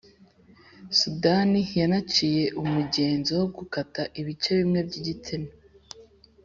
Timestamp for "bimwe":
4.59-4.79